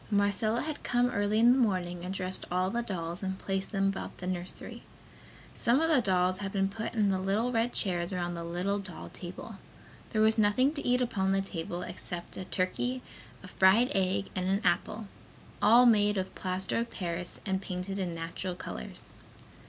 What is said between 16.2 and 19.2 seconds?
plaster of paris and painted in natural colors.